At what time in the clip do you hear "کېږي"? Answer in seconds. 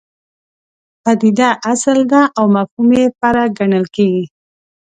3.95-4.25